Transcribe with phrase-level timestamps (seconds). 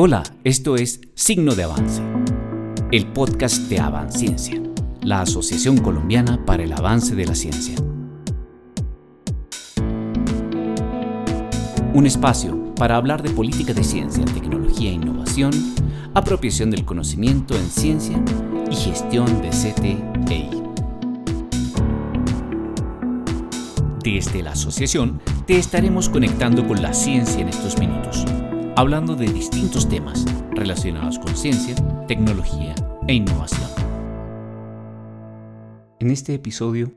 [0.00, 2.00] Hola, esto es Signo de Avance,
[2.92, 4.62] el podcast de Avanciencia,
[5.02, 7.74] la Asociación Colombiana para el Avance de la Ciencia.
[11.94, 15.50] Un espacio para hablar de política de ciencia, tecnología e innovación,
[16.14, 18.22] apropiación del conocimiento en ciencia
[18.70, 20.50] y gestión de CTEI.
[24.04, 28.24] Desde la asociación te estaremos conectando con la ciencia en estos minutos
[28.78, 31.74] hablando de distintos temas relacionados con ciencia,
[32.06, 32.76] tecnología
[33.08, 33.68] e innovación.
[35.98, 36.92] En este episodio,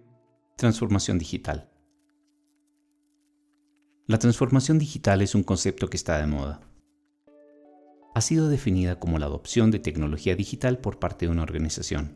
[0.58, 1.72] transformación digital.
[4.06, 6.62] La transformación digital es un concepto que está de moda.
[8.14, 12.16] Ha sido definida como la adopción de tecnología digital por parte de una organización.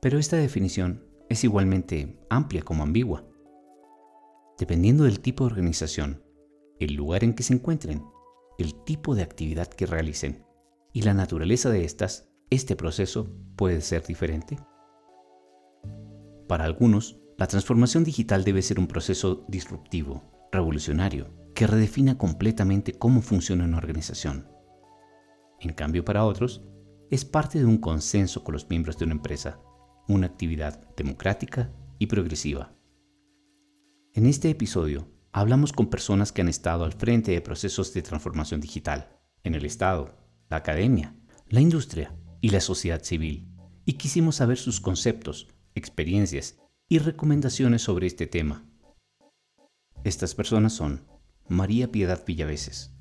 [0.00, 3.26] Pero esta definición es igualmente amplia como ambigua.
[4.58, 6.31] Dependiendo del tipo de organización,
[6.84, 8.04] el lugar en que se encuentren,
[8.58, 10.44] el tipo de actividad que realicen
[10.92, 14.58] y la naturaleza de estas, este proceso puede ser diferente.
[16.48, 23.22] Para algunos, la transformación digital debe ser un proceso disruptivo, revolucionario, que redefina completamente cómo
[23.22, 24.48] funciona una organización.
[25.60, 26.62] En cambio, para otros,
[27.10, 29.60] es parte de un consenso con los miembros de una empresa,
[30.08, 32.74] una actividad democrática y progresiva.
[34.14, 38.60] En este episodio hablamos con personas que han estado al frente de procesos de transformación
[38.60, 40.14] digital en el Estado,
[40.48, 41.16] la academia,
[41.48, 43.48] la industria y la sociedad civil,
[43.84, 46.58] y quisimos saber sus conceptos, experiencias
[46.88, 48.64] y recomendaciones sobre este tema.
[50.04, 51.06] Estas personas son
[51.48, 52.94] María Piedad Villaveses.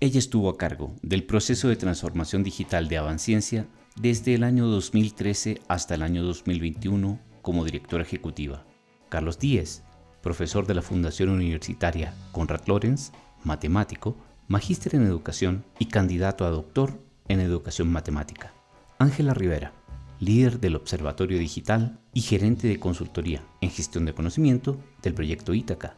[0.00, 5.60] Ella estuvo a cargo del proceso de transformación digital de Avanciencia desde el año 2013
[5.68, 8.66] hasta el año 2021 como directora ejecutiva.
[9.08, 9.84] Carlos Díez
[10.22, 13.10] profesor de la Fundación Universitaria Conrad Lorenz,
[13.44, 14.16] matemático,
[14.48, 16.98] magíster en educación y candidato a doctor
[17.28, 18.52] en educación matemática.
[18.98, 19.72] Ángela Rivera,
[20.20, 25.96] líder del Observatorio Digital y gerente de consultoría en gestión de conocimiento del proyecto Ítaca.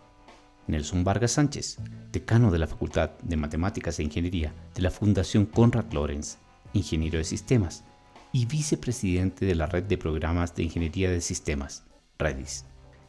[0.67, 1.77] Nelson Vargas Sánchez,
[2.11, 6.39] decano de la Facultad de Matemáticas e Ingeniería de la Fundación Conrad Lorenz,
[6.73, 7.85] ingeniero de sistemas
[8.33, 11.85] y vicepresidente de la Red de Programas de Ingeniería de Sistemas,
[12.19, 12.65] REDIS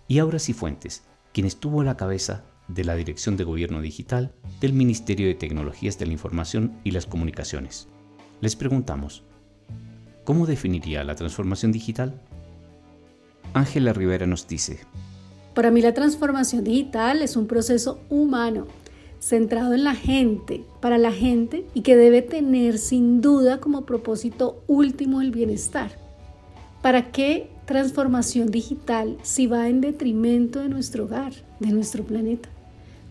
[0.08, 4.74] y Aura Cifuentes, quien estuvo a la cabeza de la Dirección de Gobierno Digital del
[4.74, 7.88] Ministerio de Tecnologías de la Información y las Comunicaciones.
[8.42, 9.24] Les preguntamos,
[10.24, 12.22] ¿cómo definiría la transformación digital?
[13.54, 14.80] Ángela Rivera nos dice,
[15.54, 18.68] Para mí la transformación digital es un proceso humano,
[19.20, 24.64] centrado en la gente, para la gente y que debe tener sin duda como propósito
[24.68, 25.98] último el bienestar.
[26.82, 32.50] ¿Para qué transformación digital si va en detrimento de nuestro hogar, de nuestro planeta.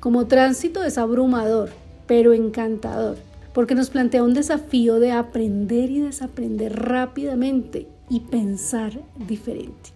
[0.01, 1.71] Como tránsito es abrumador,
[2.07, 3.17] pero encantador,
[3.53, 9.91] porque nos plantea un desafío de aprender y desaprender rápidamente y pensar diferente.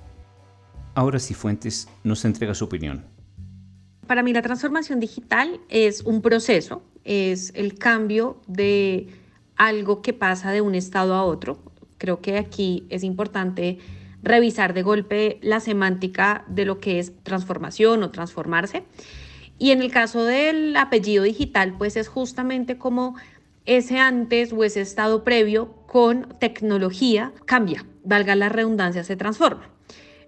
[0.94, 3.04] Ahora sí Fuentes nos entrega su opinión.
[4.06, 9.08] Para mí la transformación digital es un proceso, es el cambio de
[9.56, 11.58] algo que pasa de un estado a otro.
[11.98, 13.78] Creo que aquí es importante
[14.22, 18.84] revisar de golpe la semántica de lo que es transformación o transformarse.
[19.58, 23.16] Y en el caso del apellido digital, pues es justamente como
[23.64, 29.70] ese antes o ese estado previo con tecnología cambia, valga la redundancia, se transforma.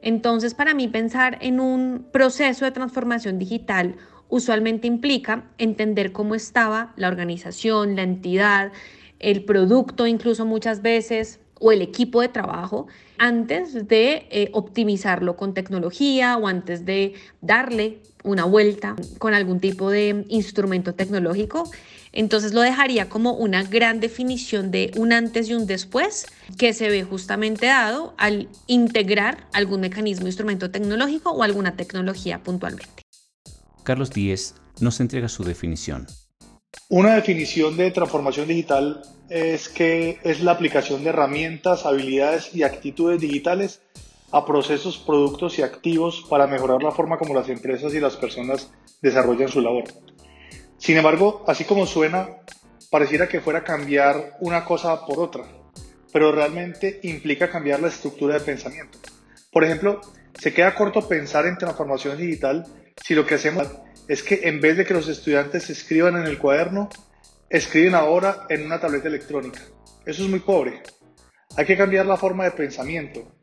[0.03, 3.97] Entonces, para mí pensar en un proceso de transformación digital
[4.29, 8.73] usualmente implica entender cómo estaba la organización, la entidad,
[9.19, 12.89] el producto, incluso muchas veces o el equipo de trabajo
[13.19, 19.91] antes de eh, optimizarlo con tecnología o antes de darle una vuelta con algún tipo
[19.91, 21.71] de instrumento tecnológico.
[22.13, 26.27] Entonces lo dejaría como una gran definición de un antes y un después
[26.59, 33.03] que se ve justamente dado al integrar algún mecanismo, instrumento tecnológico o alguna tecnología puntualmente.
[33.85, 36.07] Carlos Díez nos entrega su definición.
[36.89, 43.21] Una definición de transformación digital es que es la aplicación de herramientas, habilidades y actitudes
[43.21, 43.81] digitales
[44.33, 48.73] a procesos, productos y activos para mejorar la forma como las empresas y las personas
[49.03, 49.85] desarrollan su labor.
[50.79, 52.29] Sin embargo, así como suena,
[52.91, 55.45] pareciera que fuera cambiar una cosa por otra,
[56.13, 58.99] pero realmente implica cambiar la estructura de pensamiento.
[59.53, 60.01] Por ejemplo,
[60.39, 62.67] se queda corto pensar en transformación digital
[63.05, 63.69] si lo que hacemos
[64.11, 66.89] es que en vez de que los estudiantes escriban en el cuaderno,
[67.49, 69.61] escriben ahora en una tableta electrónica.
[70.05, 70.83] Eso es muy pobre.
[71.57, 73.37] Hay que cambiar la forma de pensamiento.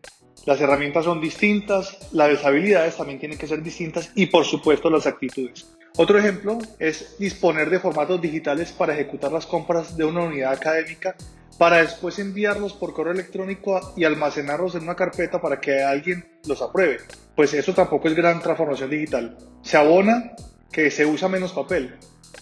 [0.46, 5.08] Las herramientas son distintas, las habilidades también tienen que ser distintas y por supuesto las
[5.08, 5.74] actitudes.
[5.96, 11.16] Otro ejemplo es disponer de formatos digitales para ejecutar las compras de una unidad académica
[11.58, 16.62] para después enviarlos por correo electrónico y almacenarlos en una carpeta para que alguien los
[16.62, 16.98] apruebe.
[17.38, 19.38] Pues eso tampoco es gran transformación digital.
[19.62, 20.34] Se abona
[20.72, 21.96] que se usa menos papel,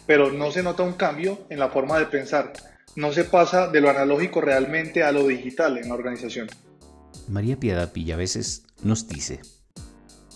[0.06, 2.54] pero no se nota un cambio en la forma de pensar.
[2.96, 6.48] No se pasa de lo analógico realmente a lo digital en la organización.
[7.28, 9.40] María Piedad veces nos dice,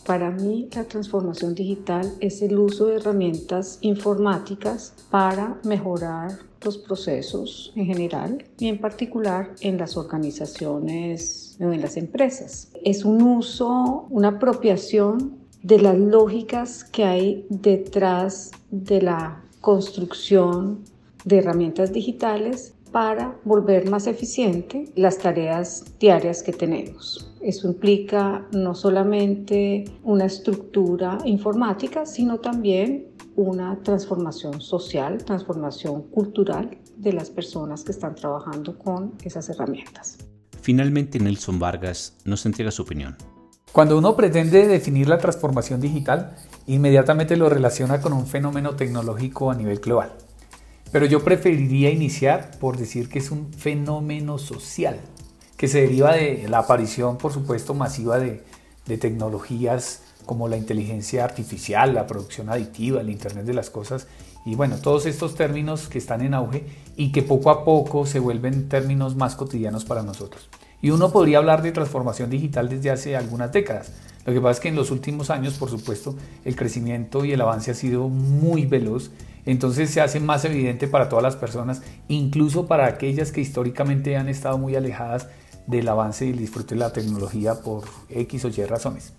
[0.10, 6.32] para mí la transformación digital es el uso de herramientas informáticas para mejorar
[6.64, 12.72] los procesos en general y en particular en las organizaciones o en las empresas.
[12.84, 20.84] Es un uso, una apropiación de las lógicas que hay detrás de la construcción
[21.26, 27.32] de herramientas digitales para volver más eficiente las tareas diarias que tenemos.
[27.42, 37.14] Eso implica no solamente una estructura informática, sino también una transformación social, transformación cultural de
[37.14, 40.18] las personas que están trabajando con esas herramientas.
[40.62, 43.16] Finalmente, Nelson Vargas nos entrega su opinión.
[43.72, 46.36] Cuando uno pretende definir la transformación digital,
[46.66, 50.14] inmediatamente lo relaciona con un fenómeno tecnológico a nivel global.
[50.92, 55.00] Pero yo preferiría iniciar por decir que es un fenómeno social,
[55.56, 58.44] que se deriva de la aparición, por supuesto, masiva de,
[58.98, 64.08] tecnologías como la inteligencia artificial, la producción aditiva, el Internet de las Cosas,
[64.46, 68.18] y bueno, todos estos términos que están en auge y que poco a poco se
[68.18, 70.50] vuelven términos más cotidianos para nosotros.
[70.82, 73.92] Y uno podría hablar de transformación digital desde hace algunas décadas.
[74.26, 76.16] Lo que pasa es que en los últimos años, por supuesto,
[76.46, 79.12] el crecimiento y el avance ha sido muy veloz
[79.50, 84.30] entonces se hace más evidente para todas las personas, incluso para aquellas que históricamente han
[84.30, 85.28] estado muy alejadas
[85.66, 89.14] del avance y el disfrute de la tecnología por X o Y razones.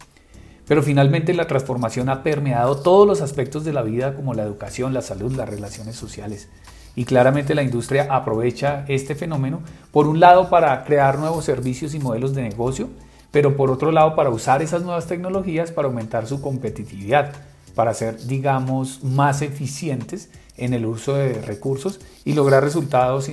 [0.66, 4.94] Pero finalmente la transformación ha permeado todos los aspectos de la vida como la educación,
[4.94, 6.48] la salud, las relaciones sociales.
[6.96, 9.60] Y claramente la industria aprovecha este fenómeno,
[9.92, 12.88] por un lado para crear nuevos servicios y modelos de negocio,
[13.30, 17.32] pero por otro lado para usar esas nuevas tecnologías para aumentar su competitividad,
[17.74, 23.30] para ser, digamos, más eficientes en el uso de recursos y lograr resultados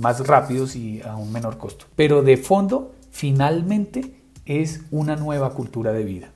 [0.00, 1.86] más rápidos y a un menor costo.
[1.96, 6.32] Pero de fondo, finalmente, es una nueva cultura de vida.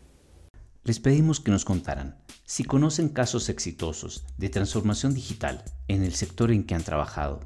[0.85, 6.53] Les pedimos que nos contaran si conocen casos exitosos de transformación digital en el sector
[6.53, 7.41] en que han trabajado.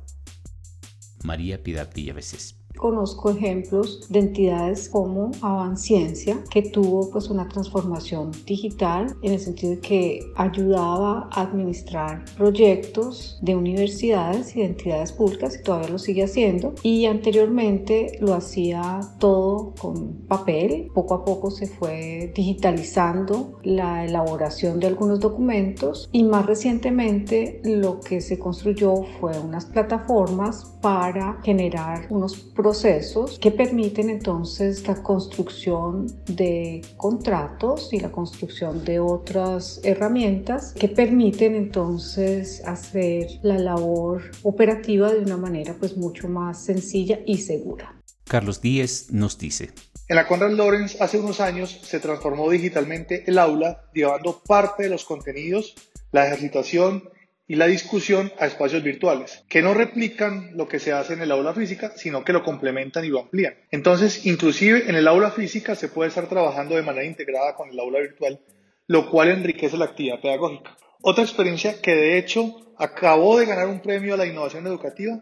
[1.25, 2.60] María Piedad Villaveses.
[2.81, 9.73] Conozco ejemplos de entidades como Avanciencia, que tuvo pues una transformación digital en el sentido
[9.73, 15.99] de que ayudaba a administrar proyectos de universidades y de entidades públicas y todavía lo
[15.99, 16.73] sigue haciendo.
[16.83, 20.91] Y anteriormente lo hacía todo con papel.
[20.95, 28.01] Poco a poco se fue digitalizando la elaboración de algunos documentos y más recientemente lo
[28.01, 32.37] que se construyó fue unas plataformas para generar unos
[32.71, 40.87] procesos que permiten entonces la construcción de contratos y la construcción de otras herramientas que
[40.87, 47.97] permiten entonces hacer la labor operativa de una manera pues mucho más sencilla y segura.
[48.29, 49.71] Carlos Díez nos dice.
[50.07, 54.91] En la Conrad Lawrence hace unos años se transformó digitalmente el aula llevando parte de
[54.91, 55.75] los contenidos,
[56.13, 57.03] la ejercitación
[57.51, 61.33] y la discusión a espacios virtuales, que no replican lo que se hace en el
[61.33, 63.57] aula física, sino que lo complementan y lo amplían.
[63.73, 67.81] Entonces, inclusive en el aula física se puede estar trabajando de manera integrada con el
[67.81, 68.39] aula virtual,
[68.87, 70.77] lo cual enriquece la actividad pedagógica.
[71.03, 75.21] Otra experiencia que de hecho acabó de ganar un premio a la innovación educativa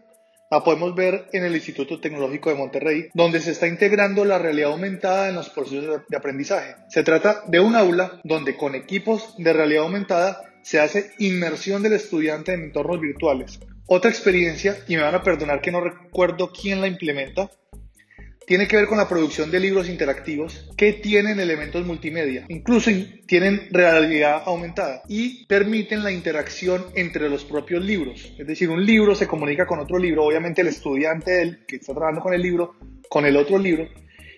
[0.51, 4.71] la podemos ver en el Instituto Tecnológico de Monterrey, donde se está integrando la realidad
[4.71, 6.75] aumentada en los procesos de aprendizaje.
[6.89, 11.93] Se trata de un aula donde con equipos de realidad aumentada se hace inmersión del
[11.93, 13.59] estudiante en entornos virtuales.
[13.87, 17.49] Otra experiencia, y me van a perdonar que no recuerdo quién la implementa,
[18.49, 22.89] tiene que ver con la producción de libros interactivos que tienen elementos multimedia, incluso
[23.27, 28.33] tienen realidad aumentada y permiten la interacción entre los propios libros.
[28.39, 32.21] Es decir, un libro se comunica con otro libro, obviamente el estudiante que está trabajando
[32.21, 32.73] con el libro,
[33.07, 33.87] con el otro libro,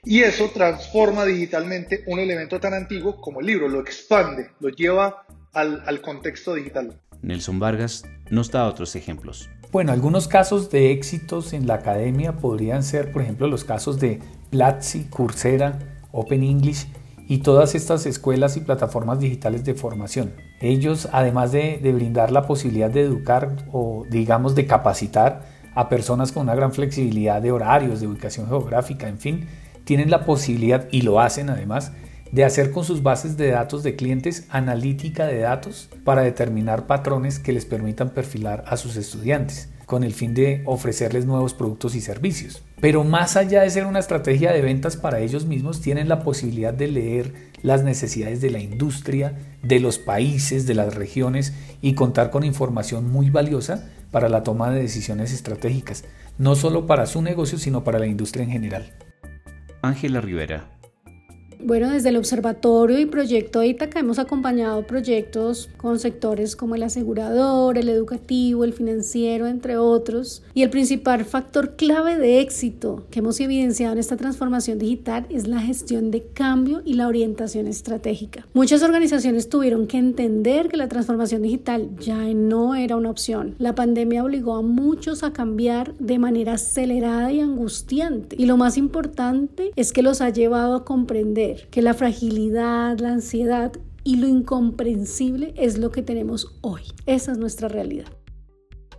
[0.04, 5.26] y eso transforma digitalmente un elemento tan antiguo como el libro, lo expande, lo lleva
[5.54, 6.98] al, contexto digital.
[7.22, 9.50] Nelson Vargas nos da otros ejemplos.
[9.72, 14.20] Bueno, algunos casos de éxitos en la academia podrían ser, por ejemplo, los casos de
[14.50, 15.80] Platzi, Coursera,
[16.12, 16.88] Open English
[17.28, 20.34] y todas estas escuelas y plataformas digitales de formación.
[20.60, 26.34] Ellos, además de, de, brindar la posibilidad de educar o, digamos, de capacitar a personas
[26.34, 29.48] con una gran flexibilidad de horarios, de ubicación geográfica, en fin,
[29.86, 31.94] tienen la posibilidad, y lo hacen además,
[32.32, 37.40] de hacer con sus bases de datos de clientes analítica de datos para determinar patrones
[37.40, 42.02] que les permitan perfilar a sus estudiantes con el fin de ofrecerles nuevos productos y
[42.02, 42.64] servicios.
[42.80, 46.74] Pero más allá de ser una estrategia de ventas para ellos mismos, tienen la posibilidad
[46.74, 52.32] de leer las necesidades de la industria, de los países, de las regiones y contar
[52.32, 56.06] con información muy valiosa para la toma de decisiones estratégicas,
[56.38, 58.94] no solo para su negocio, sino para la industria en general.
[59.82, 60.70] Ángela Rivera,
[61.64, 67.78] bueno, desde el Observatorio y Proyecto Ítaca hemos acompañado proyectos con sectores como el asegurador,
[67.78, 70.44] el educativo, el financiero, entre otros.
[70.54, 75.48] Y el principal factor clave de éxito que hemos evidenciado en esta transformación digital es
[75.48, 78.48] la gestión de cambio y la orientación estratégica.
[78.54, 83.56] Muchas organizaciones tuvieron que entender que la transformación digital ya no era una opción.
[83.58, 88.36] La pandemia obligó a muchos a cambiar de manera acelerada y angustiante.
[88.40, 93.14] Y lo más importante es que los ha llevado a comprender que la fragilidad, la
[93.14, 96.82] ansiedad y lo incomprensible es lo que tenemos hoy.
[97.06, 98.08] Esa es nuestra realidad.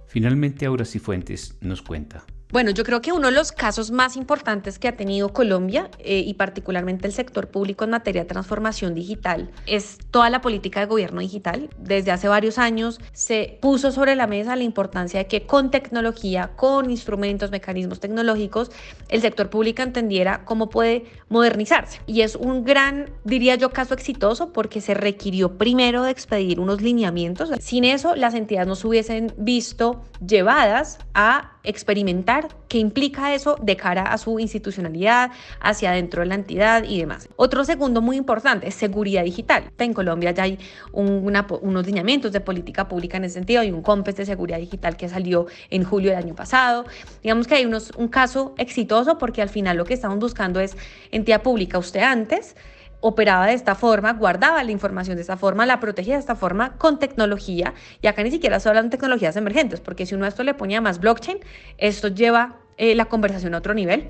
[0.06, 2.24] Finalmente, Aura Cifuentes nos cuenta.
[2.52, 6.18] Bueno, yo creo que uno de los casos más importantes que ha tenido Colombia eh,
[6.18, 10.84] y particularmente el sector público en materia de transformación digital es toda la política de
[10.84, 11.70] gobierno digital.
[11.78, 16.50] Desde hace varios años se puso sobre la mesa la importancia de que con tecnología,
[16.54, 18.70] con instrumentos, mecanismos tecnológicos,
[19.08, 22.00] el sector público entendiera cómo puede modernizarse.
[22.06, 26.82] Y es un gran, diría yo, caso exitoso porque se requirió primero de expedir unos
[26.82, 27.48] lineamientos.
[27.60, 33.76] Sin eso, las entidades no se hubiesen visto llevadas a experimentar qué implica eso de
[33.76, 37.28] cara a su institucionalidad, hacia adentro de la entidad y demás.
[37.36, 39.64] Otro segundo muy importante es seguridad digital.
[39.78, 40.58] En Colombia ya hay
[40.92, 45.08] unos lineamientos de política pública en ese sentido, hay un COMPES de seguridad digital que
[45.08, 46.84] salió en julio del año pasado.
[47.22, 50.76] Digamos que hay unos, un caso exitoso porque al final lo que estamos buscando es
[51.10, 52.56] entidad pública, usted antes
[53.02, 56.78] operaba de esta forma, guardaba la información de esta forma, la protegía de esta forma
[56.78, 57.74] con tecnología.
[58.00, 60.54] Y acá ni siquiera se hablan de tecnologías emergentes, porque si uno a esto le
[60.54, 61.38] ponía más blockchain,
[61.76, 64.08] esto lleva eh, la conversación a otro nivel.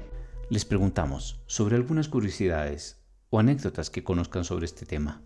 [0.50, 5.22] Les preguntamos sobre algunas curiosidades o anécdotas que conozcan sobre este tema.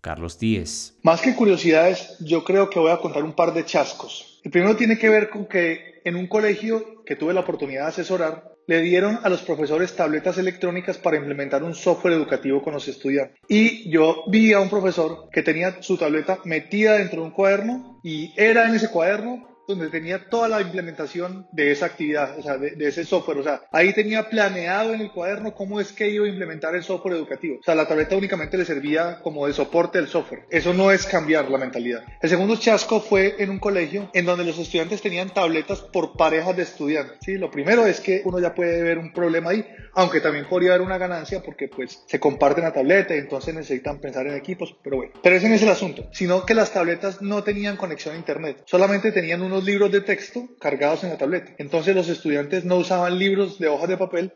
[0.00, 0.98] Carlos Díez.
[1.02, 4.40] Más que curiosidades, yo creo que voy a contar un par de chascos.
[4.44, 7.88] El primero tiene que ver con que en un colegio que tuve la oportunidad de
[7.88, 12.88] asesorar, le dieron a los profesores tabletas electrónicas para implementar un software educativo con los
[12.88, 13.38] estudiantes.
[13.48, 18.00] Y yo vi a un profesor que tenía su tableta metida dentro de un cuaderno
[18.02, 22.58] y era en ese cuaderno donde tenía toda la implementación de esa actividad, o sea,
[22.58, 23.38] de, ese software.
[23.38, 26.82] O sea, ahí tenía planeado en el cuaderno cómo es que iba a implementar el
[26.82, 27.58] software educativo.
[27.60, 30.44] O sea, la tableta únicamente le servía como de soporte del software.
[30.50, 32.04] Eso no es cambiar la mentalidad.
[32.20, 36.56] El segundo chasco fue en un colegio en donde los estudiantes tenían tabletas por parejas
[36.56, 37.18] de estudiantes.
[37.20, 37.38] ¿sí?
[37.38, 40.86] Lo primero es que uno ya puede ver un problema ahí, aunque también podría haber
[40.86, 44.96] una ganancia porque pues se comparten la tableta y entonces necesitan pensar en equipos, pero
[44.96, 45.12] bueno.
[45.22, 48.62] Pero ese no es el asunto, sino que las tabletas no tenían conexión a internet,
[48.66, 51.52] solamente tenían un libros de texto cargados en la tableta.
[51.58, 54.32] Entonces los estudiantes no usaban libros de hojas de papel,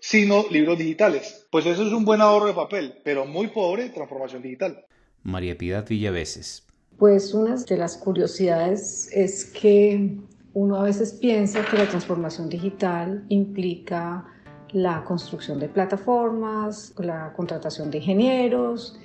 [0.00, 1.46] sino libros digitales.
[1.50, 4.86] Pues eso es un buen ahorro de papel, pero muy pobre transformación digital.
[5.22, 6.66] María Piedad Villaveses.
[6.98, 10.16] Pues una de las curiosidades es que
[10.52, 14.24] uno a veces piensa que la transformación digital implica
[14.72, 18.98] la construcción de plataformas, la contratación de ingenieros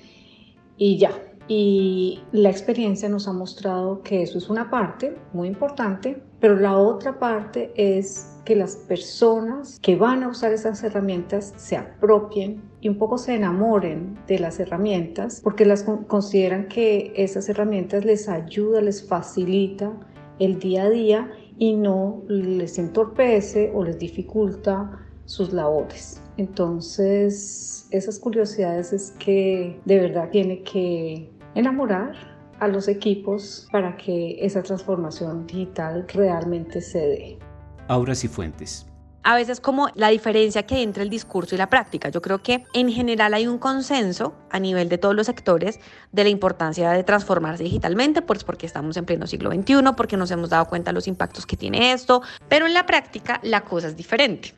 [0.78, 1.12] y ya,
[1.50, 6.78] y la experiencia nos ha mostrado que eso es una parte muy importante, pero la
[6.78, 12.90] otra parte es que las personas que van a usar esas herramientas se apropien y
[12.90, 18.80] un poco se enamoren de las herramientas porque las consideran que esas herramientas les ayuda,
[18.80, 19.92] les facilita
[20.38, 26.22] el día a día y no les entorpece o les dificulta sus labores.
[26.38, 32.14] Entonces, esas curiosidades es que de verdad tiene que enamorar
[32.60, 37.40] a los equipos para que esa transformación digital realmente se dé.
[37.88, 38.86] Auras y Fuentes.
[39.24, 42.08] A veces como la diferencia que hay entre el discurso y la práctica.
[42.10, 45.80] Yo creo que en general hay un consenso a nivel de todos los sectores
[46.14, 50.32] de la importancia de transformarse digitalmente, pues porque estamos en pleno siglo XXI, porque nos
[50.32, 53.88] hemos dado cuenta de los impactos que tiene esto, pero en la práctica la cosa
[53.88, 54.54] es diferente.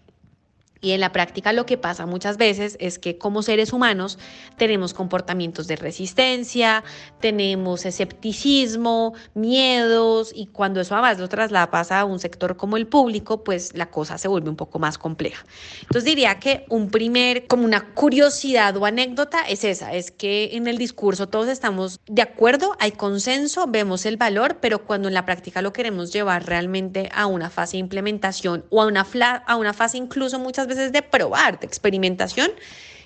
[0.81, 4.17] Y en la práctica lo que pasa muchas veces es que como seres humanos
[4.57, 6.83] tenemos comportamientos de resistencia,
[7.19, 13.43] tenemos escepticismo, miedos y cuando eso además lo trasladas a un sector como el público,
[13.43, 15.45] pues la cosa se vuelve un poco más compleja.
[15.81, 20.65] Entonces diría que un primer, como una curiosidad o anécdota es esa, es que en
[20.65, 25.25] el discurso todos estamos de acuerdo, hay consenso, vemos el valor, pero cuando en la
[25.25, 29.05] práctica lo queremos llevar realmente a una fase de implementación o a una,
[29.45, 32.51] a una fase incluso muchas veces de probar, de experimentación,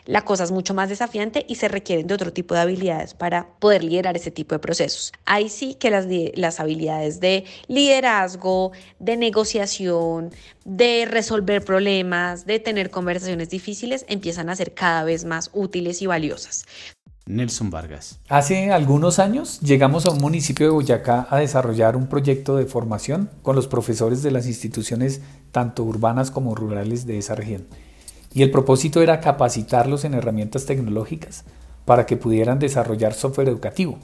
[0.05, 3.47] la cosa es mucho más desafiante y se requieren de otro tipo de habilidades para
[3.59, 5.11] poder liderar ese tipo de procesos.
[5.25, 6.05] Ahí sí que las,
[6.35, 10.29] las habilidades de liderazgo, de negociación,
[10.63, 16.05] de resolver problemas, de tener conversaciones difíciles, empiezan a ser cada vez más útiles y
[16.05, 16.65] valiosas.
[17.27, 18.19] Nelson Vargas.
[18.29, 23.31] Hace algunos años llegamos a un municipio de Boyacá a desarrollar un proyecto de formación
[23.41, 27.65] con los profesores de las instituciones tanto urbanas como rurales de esa región.
[28.33, 31.45] Y el propósito era capacitarlos en herramientas tecnológicas
[31.85, 33.97] para que pudieran desarrollar software educativo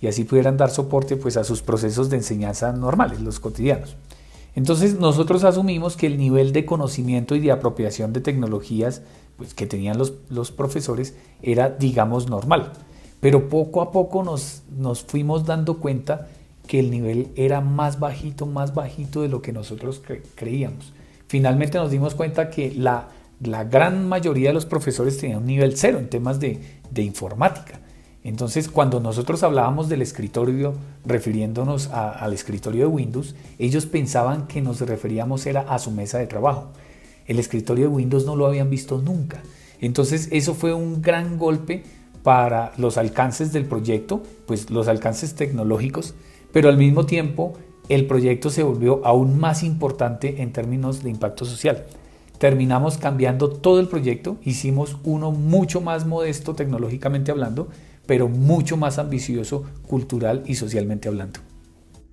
[0.00, 3.96] y así pudieran dar soporte pues, a sus procesos de enseñanza normales, los cotidianos.
[4.58, 9.02] Entonces nosotros asumimos que el nivel de conocimiento y de apropiación de tecnologías
[9.36, 12.72] pues, que tenían los, los profesores era, digamos, normal.
[13.20, 16.26] Pero poco a poco nos, nos fuimos dando cuenta
[16.66, 20.02] que el nivel era más bajito, más bajito de lo que nosotros
[20.34, 20.92] creíamos.
[21.28, 23.10] Finalmente nos dimos cuenta que la,
[23.40, 26.60] la, gran mayoría de los profesores tenían un nivel cero en temas de,
[26.90, 27.78] de informática.
[28.24, 30.74] Entonces, cuando nosotros hablábamos del escritorio,
[31.06, 36.26] refiriéndonos al escritorio de Windows, ellos pensaban que nos referíamos era a su mesa de
[36.26, 36.68] trabajo.
[37.26, 39.40] El escritorio de Windows no lo habían visto nunca.
[39.80, 41.84] Entonces eso fue un gran golpe
[42.22, 46.14] para los alcances del proyecto, pues los alcances tecnológicos,
[46.52, 47.54] pero al mismo tiempo
[47.88, 51.86] el proyecto se volvió aún más importante en términos de impacto social.
[52.38, 57.68] Terminamos cambiando todo el proyecto, hicimos uno mucho más modesto tecnológicamente hablando,
[58.08, 61.40] pero mucho más ambicioso cultural y socialmente hablando.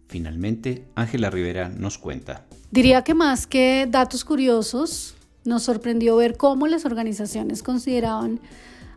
[0.10, 2.46] Finalmente, Ángela Rivera nos cuenta.
[2.70, 8.42] Diría que más que datos curiosos, nos sorprendió ver cómo las organizaciones consideraban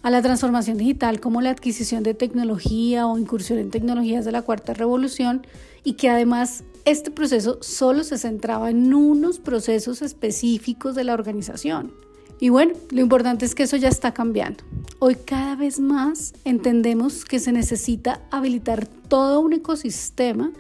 [0.02, 4.43] a la transformación digital como la adquisición de tecnología o incursión en tecnologías de la
[4.43, 5.47] cuarta revolución
[5.85, 11.93] y que además este proceso solo se centraba en unos procesos específicos de la organización.
[12.40, 14.62] Y bueno, lo importante es que eso ya está cambiando.
[15.00, 20.53] Hoy cada vez más entendemos que se necesita habilitar todo un ecosistema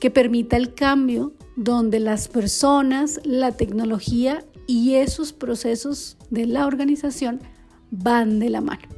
[0.00, 7.40] que permita el cambio donde las personas, la tecnología y esos procesos de la organización
[7.90, 8.88] van de la mano.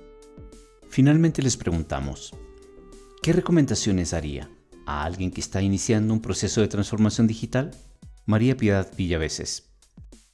[0.89, 2.35] Finalmente les preguntamos,
[3.23, 4.49] ¿qué recomendaciones haría
[4.87, 7.73] a alguien que está iniciando un proceso de transformación digital?
[8.25, 9.66] María Piedad Villaveses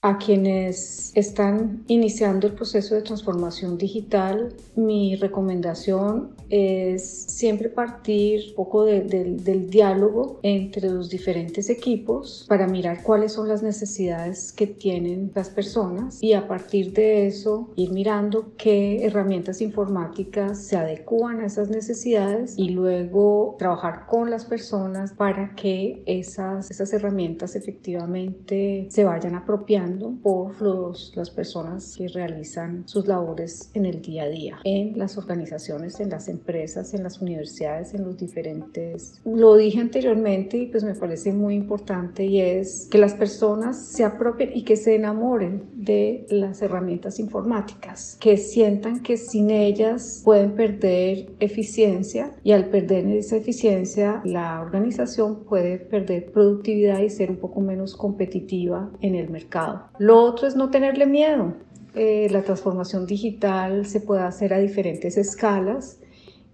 [0.04, 8.54] a quienes están iniciando el proceso de transformación digital, mi recomendación es siempre partir un
[8.56, 15.30] poco del diálogo entre los diferentes equipos para mirar cuáles son las necesidades que tienen
[15.36, 21.46] las personas y a partir de eso ir mirando qué herramientas informáticas se adecúan a
[21.46, 29.04] esas necesidades y luego trabajar con las personas para que esas, esas herramientas efectivamente se
[29.04, 29.91] vayan apropiando
[30.22, 35.18] por los, las personas que realizan sus labores en el día a día, en las
[35.18, 39.20] organizaciones, en las empresas, en las universidades, en los diferentes...
[39.24, 44.04] Lo dije anteriormente y pues me parece muy importante y es que las personas se
[44.04, 50.52] apropien y que se enamoren de las herramientas informáticas, que sientan que sin ellas pueden
[50.52, 57.36] perder eficiencia y al perder esa eficiencia la organización puede perder productividad y ser un
[57.36, 59.81] poco menos competitiva en el mercado.
[59.98, 61.54] Lo otro es no tenerle miedo.
[61.94, 66.00] Eh, la transformación digital se puede hacer a diferentes escalas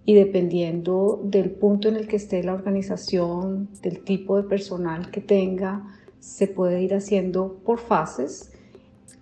[0.05, 5.21] y dependiendo del punto en el que esté la organización, del tipo de personal que
[5.21, 5.85] tenga,
[6.19, 8.51] se puede ir haciendo por fases.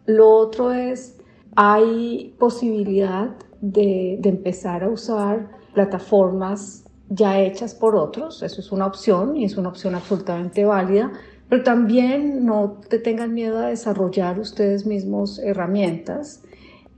[0.05, 1.17] Lo otro es,
[1.55, 8.85] hay posibilidad de, de empezar a usar plataformas ya hechas por otros, eso es una
[8.85, 11.11] opción y es una opción absolutamente válida,
[11.49, 16.43] pero también no te tengan miedo a desarrollar ustedes mismos herramientas.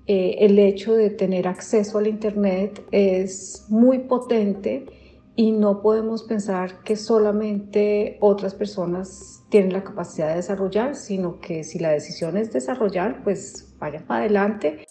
[0.07, 4.85] Eh, el hecho de tener acceso al Internet es muy potente
[5.35, 11.63] y no podemos pensar que solamente otras personas tienen la capacidad de desarrollar, sino que
[11.63, 14.85] si la decisión es desarrollar, pues vayan para adelante.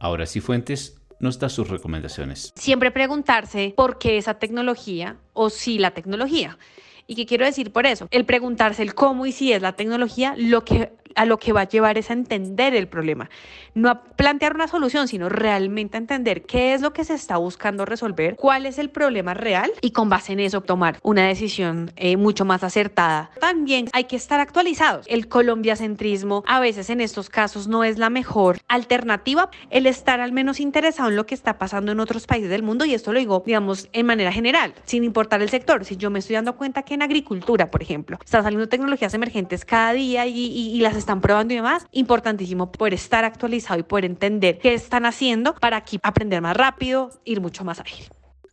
[0.00, 2.52] Ahora sí, Fuentes nos da sus recomendaciones.
[2.56, 6.58] Siempre preguntarse por qué esa tecnología o si la tecnología.
[7.06, 8.08] ¿Y qué quiero decir por eso?
[8.10, 11.62] El preguntarse el cómo y si es la tecnología lo que a lo que va
[11.62, 13.30] a llevar es a entender el problema.
[13.74, 17.36] No a plantear una solución, sino realmente a entender qué es lo que se está
[17.36, 21.92] buscando resolver, cuál es el problema real y con base en eso tomar una decisión
[21.96, 23.30] eh, mucho más acertada.
[23.40, 25.06] También hay que estar actualizados.
[25.08, 29.50] El colombiacentrismo a veces en estos casos no es la mejor alternativa.
[29.70, 32.84] El estar al menos interesado en lo que está pasando en otros países del mundo
[32.84, 35.84] y esto lo digo, digamos, en manera general, sin importar el sector.
[35.84, 39.64] Si yo me estoy dando cuenta que en agricultura, por ejemplo, están saliendo tecnologías emergentes
[39.64, 41.86] cada día y, y las están probando y demás.
[41.92, 47.10] Importantísimo poder estar actualizado y poder entender qué están haciendo para aquí aprender más rápido,
[47.24, 48.06] ir mucho más ágil.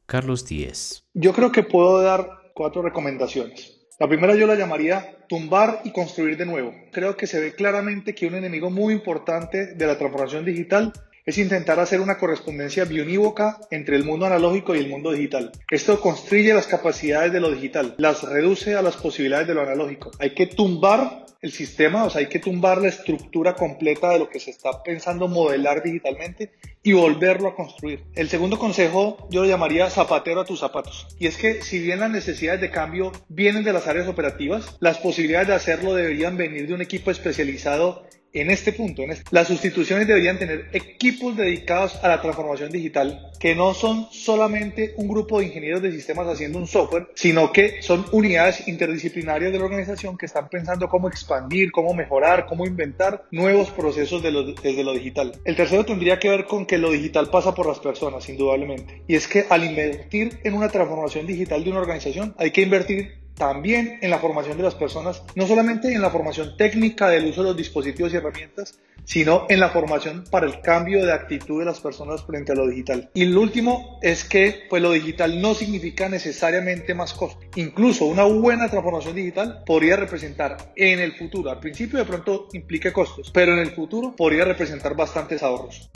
[0.05, 1.05] Carlos Díez.
[1.13, 3.79] Yo creo que puedo dar cuatro recomendaciones.
[3.99, 6.73] La primera yo la llamaría tumbar y construir de nuevo.
[6.91, 10.93] Creo que se ve claramente que un enemigo muy importante de la transformación digital
[11.29, 15.51] es intentar hacer una correspondencia biunívoca entre el mundo analógico y el mundo digital.
[15.69, 20.09] Esto construye las capacidades de lo digital, las reduce a las posibilidades de lo analógico.
[20.17, 24.27] Hay que tumbar el sistema, o sea, hay que tumbar la estructura completa de lo
[24.27, 28.03] que se está pensando modelar digitalmente y volverlo a construir.
[28.15, 31.07] El segundo consejo yo lo llamaría zapatero a tus zapatos.
[31.19, 34.97] Y es que si bien las necesidades de cambio vienen de las áreas operativas, las
[34.97, 40.07] posibilidades de hacerlo deberían venir de un equipo especializado en este punto, en las sustituciones
[40.07, 45.47] deberían tener equipos dedicados a la transformación digital, que no son solamente un grupo de
[45.47, 50.27] ingenieros de sistemas haciendo un software, sino que son unidades interdisciplinarias de la organización que
[50.27, 55.31] están pensando cómo expandir, cómo mejorar, cómo inventar nuevos procesos desde lo digital.
[55.45, 59.01] El tercero tendría que ver con que lo digital pasa por las personas, indudablemente.
[59.07, 63.18] Y es que al invertir en una transformación digital de una organización, hay que invertir
[63.39, 67.41] también en la formación de las personas, no solamente en la formación técnica del uso
[67.41, 71.65] de los dispositivos y herramientas, sino en la formación para el cambio de actitud de
[71.65, 73.09] las personas frente a lo digital.
[73.15, 77.39] Y lo último es que pues lo digital no significa necesariamente más costo.
[77.55, 82.93] Incluso una buena transformación digital podría representar en el futuro, al principio de pronto implique
[82.93, 85.89] costos, pero en el futuro podría representar bastantes ahorros.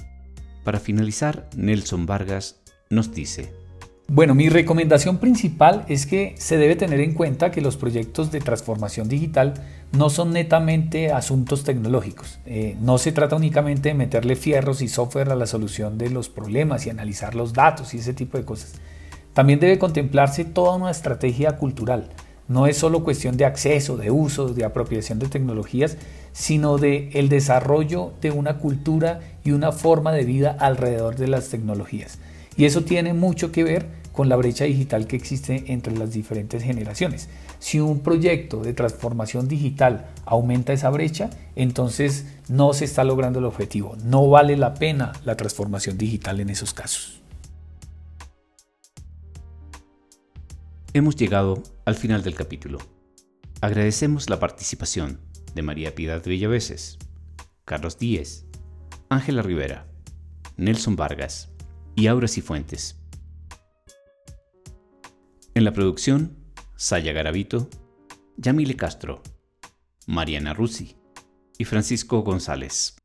[0.63, 3.51] Para finalizar, Nelson Vargas nos dice,
[4.08, 8.42] bueno, mi recomendación principal es que se debe tener en cuenta que los proyectos de
[8.42, 9.54] transformación digital
[9.92, 12.38] no son netamente asuntos tecnológicos.
[12.46, 16.30] Eh, no se trata únicamente de meterle fierros y software a la solución de los
[16.30, 18.74] problemas y analizar los datos y ese tipo de cosas.
[19.34, 22.10] También debe contemplarse toda una estrategia cultural.
[22.48, 25.98] No es solo cuestión de acceso, de uso, de apropiación de tecnologías,
[26.34, 31.50] sino de el desarrollo de una cultura y una forma de vida alrededor de las
[31.50, 32.20] tecnologías.
[32.56, 36.63] Y eso tiene mucho que ver con la brecha digital que existe entre las diferentes
[36.63, 37.30] generaciones.
[37.60, 43.46] Si un proyecto de transformación digital aumenta esa brecha, entonces no se está logrando el
[43.46, 43.98] objetivo.
[44.04, 47.22] No vale la pena la transformación digital en esos casos.
[50.94, 52.78] Hemos llegado al final del capítulo.
[53.62, 55.20] Agradecemos la participación
[55.56, 57.00] de María Piedad Villaveses,
[57.66, 58.46] Carlos Díez,
[59.10, 59.88] Ángela Rivera,
[60.58, 61.53] Nelson Vargas,
[61.95, 62.99] y Aura Cifuentes.
[65.56, 66.38] En la producción,
[66.75, 67.69] Saya Garavito,
[68.38, 69.21] Yamile Castro,
[70.08, 70.95] Mariana Rusi
[71.58, 72.95] y Francisco González.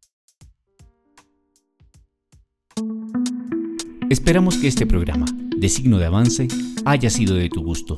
[4.11, 6.49] Esperamos que este programa, de signo de avance,
[6.87, 7.97] haya sido de tu gusto.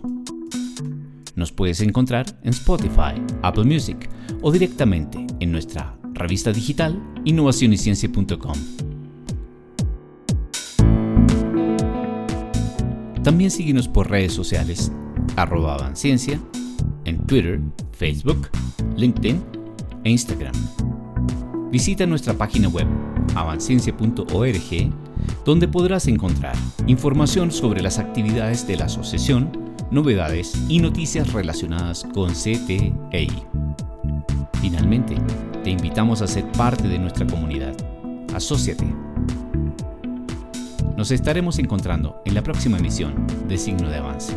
[1.36, 4.10] Nos puedes encontrar en Spotify, Apple Music
[4.42, 8.89] o directamente en nuestra revista digital innovacionyciencia.com.
[13.22, 14.90] También síguenos por redes sociales,
[15.36, 16.40] arroba Avanciencia,
[17.04, 17.60] en Twitter,
[17.92, 18.48] Facebook,
[18.96, 19.42] LinkedIn
[20.04, 20.54] e Instagram.
[21.70, 22.86] Visita nuestra página web
[23.34, 24.92] avanciencia.org,
[25.44, 26.56] donde podrás encontrar
[26.86, 29.50] información sobre las actividades de la asociación,
[29.90, 33.30] novedades y noticias relacionadas con CTEI.
[34.62, 35.16] Finalmente,
[35.62, 37.76] te invitamos a ser parte de nuestra comunidad.
[38.34, 39.09] Asociate
[41.00, 44.36] nos estaremos encontrando en la próxima emisión de Signo de Avance.